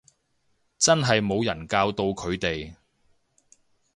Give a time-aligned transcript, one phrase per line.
[0.79, 2.73] 真係冇人教到佢哋